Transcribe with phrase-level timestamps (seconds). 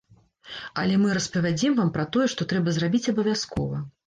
[0.83, 3.85] Але мы распавядзем вам пра тое, што трэба зрабіць абавязкова.